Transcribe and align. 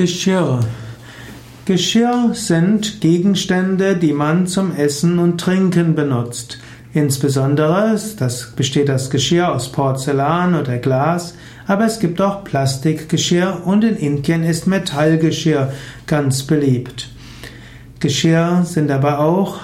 Geschirr. 0.00 0.60
Geschirr 1.66 2.30
sind 2.32 3.02
Gegenstände, 3.02 3.96
die 3.96 4.14
man 4.14 4.46
zum 4.46 4.74
Essen 4.74 5.18
und 5.18 5.38
Trinken 5.38 5.94
benutzt. 5.94 6.56
Insbesondere 6.94 8.00
das 8.16 8.52
besteht 8.56 8.88
das 8.88 9.10
Geschirr 9.10 9.54
aus 9.54 9.70
Porzellan 9.70 10.54
oder 10.54 10.78
Glas, 10.78 11.34
aber 11.66 11.84
es 11.84 12.00
gibt 12.00 12.22
auch 12.22 12.44
Plastikgeschirr 12.44 13.60
und 13.66 13.84
in 13.84 13.96
Indien 13.96 14.42
ist 14.42 14.66
Metallgeschirr 14.66 15.70
ganz 16.06 16.44
beliebt. 16.44 17.10
Geschirr 17.98 18.62
sind 18.64 18.90
aber 18.90 19.18
auch 19.18 19.58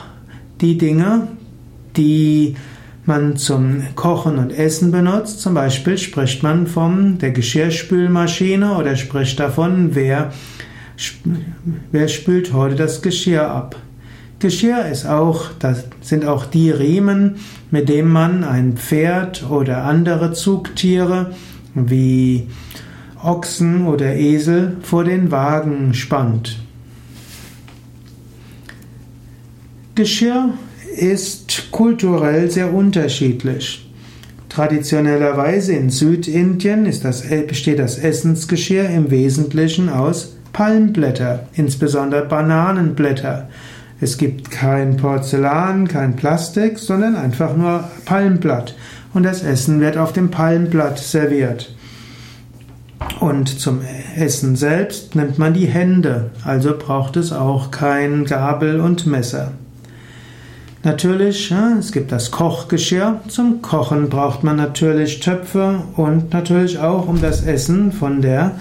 die 0.60 0.76
Dinge, 0.76 1.28
die 1.96 2.56
man 3.06 3.36
zum 3.36 3.82
Kochen 3.94 4.38
und 4.38 4.50
Essen 4.50 4.90
benutzt. 4.90 5.40
Zum 5.40 5.54
Beispiel 5.54 5.98
spricht 5.98 6.42
man 6.42 6.66
von 6.66 7.18
der 7.18 7.30
Geschirrspülmaschine 7.30 8.76
oder 8.76 8.96
spricht 8.96 9.38
davon, 9.40 9.94
wer, 9.94 10.32
wer 11.92 12.08
spült 12.08 12.52
heute 12.52 12.74
das 12.74 13.02
Geschirr 13.02 13.48
ab. 13.50 13.76
Geschirr 14.38 14.86
ist 14.86 15.06
auch, 15.06 15.46
das 15.58 15.84
sind 16.02 16.26
auch 16.26 16.44
die 16.44 16.70
Riemen, 16.70 17.36
mit 17.70 17.88
denen 17.88 18.12
man 18.12 18.44
ein 18.44 18.76
Pferd 18.76 19.48
oder 19.48 19.84
andere 19.84 20.32
Zugtiere 20.32 21.34
wie 21.74 22.48
Ochsen 23.22 23.86
oder 23.86 24.14
Esel 24.14 24.76
vor 24.82 25.04
den 25.04 25.30
Wagen 25.30 25.94
spannt. 25.94 26.58
Geschirr 29.94 30.50
ist 30.96 31.70
kulturell 31.70 32.50
sehr 32.50 32.72
unterschiedlich. 32.72 33.88
Traditionellerweise 34.48 35.74
in 35.74 35.90
Südindien 35.90 36.90
das, 37.02 37.24
besteht 37.46 37.78
das 37.78 37.98
Essensgeschirr 37.98 38.88
im 38.88 39.10
Wesentlichen 39.10 39.88
aus 39.88 40.36
Palmblätter, 40.52 41.48
insbesondere 41.54 42.24
Bananenblätter. 42.24 43.48
Es 44.00 44.16
gibt 44.16 44.50
kein 44.50 44.96
Porzellan, 44.96 45.88
kein 45.88 46.16
Plastik, 46.16 46.78
sondern 46.78 47.16
einfach 47.16 47.56
nur 47.56 47.84
Palmblatt. 48.04 48.74
Und 49.12 49.22
das 49.24 49.42
Essen 49.42 49.80
wird 49.80 49.96
auf 49.98 50.12
dem 50.12 50.30
Palmblatt 50.30 50.98
serviert. 50.98 51.74
Und 53.20 53.60
zum 53.60 53.80
Essen 54.16 54.56
selbst 54.56 55.14
nimmt 55.14 55.38
man 55.38 55.54
die 55.54 55.66
Hände, 55.66 56.30
also 56.44 56.74
braucht 56.78 57.16
es 57.16 57.32
auch 57.32 57.70
kein 57.70 58.24
Gabel 58.24 58.80
und 58.80 59.06
Messer. 59.06 59.52
Natürlich, 60.86 61.52
es 61.80 61.90
gibt 61.90 62.12
das 62.12 62.30
Kochgeschirr. 62.30 63.20
Zum 63.26 63.60
Kochen 63.60 64.08
braucht 64.08 64.44
man 64.44 64.54
natürlich 64.54 65.18
Töpfe 65.18 65.82
und 65.96 66.32
natürlich 66.32 66.78
auch, 66.78 67.08
um 67.08 67.20
das 67.20 67.42
Essen 67.42 67.90
von 67.90 68.22
der, 68.22 68.52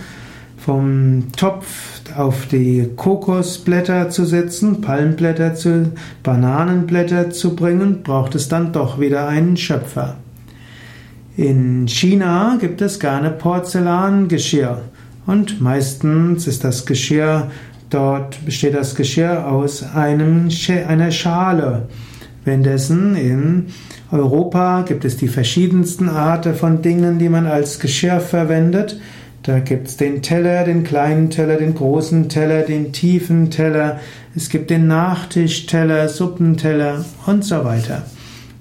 vom 0.58 1.26
Topf 1.38 2.02
auf 2.18 2.48
die 2.48 2.90
Kokosblätter 2.96 4.10
zu 4.10 4.26
setzen, 4.26 4.82
Palmblätter 4.82 5.54
zu, 5.54 5.92
Bananenblätter 6.24 7.30
zu 7.30 7.56
bringen, 7.56 8.02
braucht 8.02 8.34
es 8.34 8.48
dann 8.48 8.72
doch 8.72 9.00
wieder 9.00 9.28
einen 9.28 9.56
Schöpfer. 9.56 10.16
In 11.38 11.88
China 11.88 12.58
gibt 12.60 12.82
es 12.82 13.00
gerne 13.00 13.30
Porzellangeschirr 13.30 14.82
und 15.28 15.62
meistens 15.62 16.48
ist 16.48 16.64
das 16.64 16.88
Geschirr 16.88 17.52
Dort 17.90 18.44
besteht 18.44 18.74
das 18.74 18.96
Geschirr 18.96 19.48
aus 19.48 19.84
einem, 19.84 20.50
einer 20.88 21.12
Schale. 21.12 21.88
Währenddessen 22.46 23.16
in 23.16 23.66
Europa 24.12 24.84
gibt 24.84 25.04
es 25.04 25.18
die 25.18 25.28
verschiedensten 25.28 26.08
Arten 26.08 26.54
von 26.54 26.84
Dingen, 26.84 27.18
die 27.18 27.28
man 27.28 27.48
als 27.48 27.80
Geschirr 27.80 28.20
verwendet. 28.20 29.00
Da 29.42 29.60
gibt 29.60 29.88
es 29.88 29.98
den 29.98 30.22
Teller, 30.22 30.64
den 30.64 30.84
kleinen 30.84 31.32
Teller, 31.32 31.58
den 31.58 31.76
großen 31.76 32.30
Teller, 32.30 32.62
den 32.62 32.94
tiefen 32.94 33.50
Teller. 33.50 34.00
Es 34.36 34.50
gibt 34.50 34.70
den 34.70 34.88
Nachtischteller, 34.88 36.08
Suppenteller 36.08 37.04
und 37.26 37.44
so 37.44 37.64
weiter. 37.66 38.04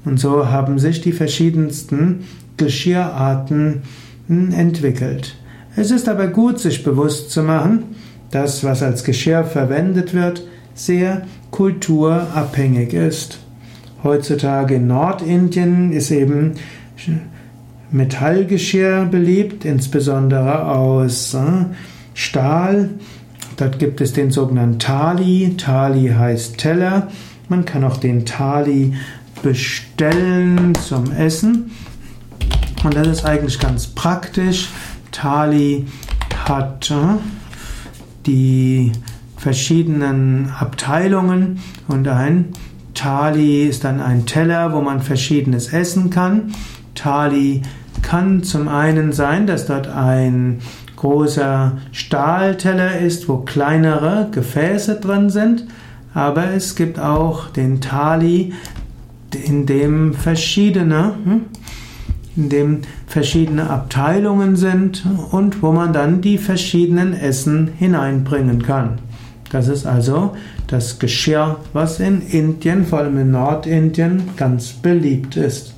Und 0.05 0.19
so 0.19 0.49
haben 0.49 0.79
sich 0.79 1.01
die 1.01 1.13
verschiedensten 1.13 2.25
Geschirrarten 2.57 3.83
entwickelt. 4.29 5.37
Es 5.77 5.91
ist 5.91 6.09
aber 6.09 6.29
gut, 6.29 6.59
sich 6.59 6.85
bewusst 6.85 7.31
zu 7.31 7.43
machen, 7.43 7.85
dass 8.31 8.65
was 8.65 8.83
als 8.83 9.05
Geschirr 9.05 9.45
verwendet 9.45 10.15
wird, 10.15 10.47
sehr 10.75 11.23
kulturabhängig 11.51 12.95
ist. 12.95 13.44
Heutzutage 14.05 14.75
in 14.75 14.87
Nordindien 14.87 15.91
ist 15.91 16.11
eben 16.11 16.57
Metallgeschirr 17.91 19.07
beliebt, 19.07 19.65
insbesondere 19.65 20.69
aus 20.69 21.33
äh, 21.33 21.65
Stahl. 22.13 22.91
Dort 23.57 23.79
gibt 23.79 24.03
es 24.03 24.13
den 24.13 24.31
sogenannten 24.31 24.79
Thali. 24.79 25.55
Thali 25.57 26.09
heißt 26.09 26.59
Teller. 26.59 27.09
Man 27.49 27.65
kann 27.65 27.83
auch 27.83 27.97
den 27.97 28.27
Thali 28.27 28.93
bestellen 29.43 30.75
zum 30.75 31.11
Essen. 31.13 31.71
Und 32.85 32.95
das 32.95 33.07
ist 33.07 33.25
eigentlich 33.25 33.59
ganz 33.59 33.87
praktisch. 33.87 34.69
Thali 35.13 35.87
hat 36.45 36.91
äh, 36.91 36.95
die 38.27 38.93
verschiedenen 39.39 40.51
Abteilungen 40.51 41.61
und 41.89 42.07
ein 42.07 42.51
Thali 42.95 43.67
ist 43.67 43.85
dann 43.85 44.01
ein 44.01 44.27
Teller, 44.27 44.73
wo 44.73 44.81
man 44.81 45.01
verschiedenes 45.01 45.73
essen 45.73 46.11
kann. 46.11 46.55
Thali 46.95 47.63
kann 48.03 48.43
zum 48.43 48.69
einen 48.69 49.13
sein, 49.13 49.47
dass 49.47 49.67
dort 49.67 49.89
ein 49.89 50.61
großer 50.97 51.79
Stahlteller 51.93 52.99
ist, 52.99 53.29
wo 53.29 53.39
kleinere 53.39 54.29
Gefäße 54.31 55.01
drin 55.01 55.29
sind, 55.29 55.67
aber 56.15 56.51
es 56.55 56.77
gibt 56.77 56.99
auch 56.99 57.49
den 57.49 57.81
Thali, 57.81 58.53
in 59.35 59.67
dem 59.67 60.15
verschiedene, 60.15 61.15
hm, 61.25 61.41
in 62.37 62.49
dem 62.49 62.81
verschiedene 63.07 63.69
Abteilungen 63.69 64.57
sind 64.57 65.05
und 65.31 65.63
wo 65.63 65.73
man 65.73 65.93
dann 65.93 66.21
die 66.21 66.39
verschiedenen 66.39 67.13
Essen 67.13 67.71
hineinbringen 67.79 68.63
kann. 68.63 68.99
Das 69.55 69.69
ist 69.69 69.87
also 69.87 70.35
das 70.67 70.99
Geschirr, 70.99 71.59
was 71.73 72.01
in 72.01 72.23
Indien, 72.23 72.85
vor 72.85 72.99
allem 72.99 73.19
in 73.19 73.31
Nordindien, 73.31 74.31
ganz 74.37 74.73
beliebt 74.73 75.37
ist. 75.37 75.75